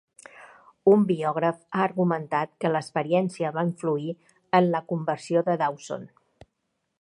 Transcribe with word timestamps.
Un 0.91 1.01
biògraf 1.09 1.59
ha 1.79 1.83
argumentat 1.89 2.53
que 2.65 2.71
l'experiència 2.71 3.53
va 3.59 3.65
influir 3.69 4.17
en 4.61 4.71
la 4.73 4.83
conversió 4.95 5.45
de 5.51 5.59
Dawson. 5.67 6.11